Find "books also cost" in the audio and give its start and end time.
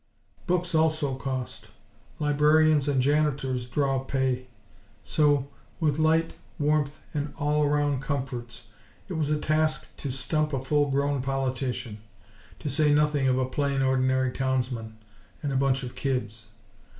0.47-1.69